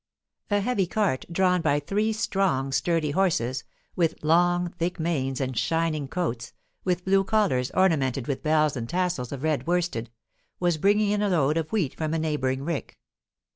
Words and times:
A 0.49 0.61
heavy 0.61 0.87
cart, 0.87 1.25
drawn 1.31 1.61
by 1.61 1.79
three 1.79 2.11
strong, 2.11 2.71
sturdy 2.71 3.11
horses, 3.11 3.63
with 3.95 4.15
long, 4.23 4.71
thick 4.79 4.99
manes 4.99 5.39
and 5.39 5.55
shining 5.55 6.07
coats, 6.07 6.53
with 6.83 7.05
blue 7.05 7.23
collars 7.23 7.69
ornamented 7.75 8.27
with 8.27 8.41
bells 8.41 8.75
and 8.75 8.89
tassels 8.89 9.31
of 9.31 9.43
red 9.43 9.67
worsted, 9.67 10.09
was 10.59 10.79
bringing 10.79 11.11
in 11.11 11.21
a 11.21 11.29
load 11.29 11.55
of 11.55 11.71
wheat 11.71 11.95
from 11.95 12.15
a 12.15 12.17
neighbouring 12.17 12.63
rick. 12.65 12.97